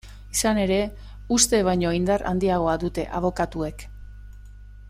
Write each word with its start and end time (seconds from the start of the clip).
Izan 0.35 0.59
ere, 0.61 0.77
uste 1.35 1.59
baino 1.69 1.93
indar 1.99 2.25
handiagoa 2.31 2.75
dute 2.87 3.09
abokatuek. 3.21 3.87